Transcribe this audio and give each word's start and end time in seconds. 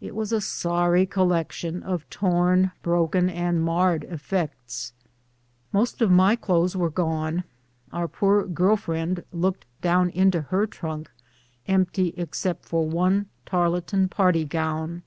It 0.00 0.16
was 0.16 0.32
a 0.32 0.40
sorry 0.40 1.06
collection 1.06 1.80
of 1.84 2.10
torn, 2.10 2.72
broken, 2.82 3.28
and 3.30 3.62
marred 3.62 4.02
effects! 4.02 4.94
Most 5.72 6.02
of 6.02 6.10
my 6.10 6.34
clothes 6.34 6.74
were 6.74 6.90
gone. 6.90 7.44
Our 7.92 8.08
poor 8.08 8.46
girl 8.48 8.74
friend 8.74 9.22
looked 9.32 9.66
down 9.80 10.10
into 10.10 10.40
her 10.40 10.66
trunk, 10.66 11.08
empty 11.68 12.12
except 12.16 12.64
for 12.64 12.84
one 12.88 13.26
tarlatan 13.46 14.08
party 14.10 14.44
gown. 14.44 15.04